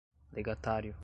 legatário 0.31 0.95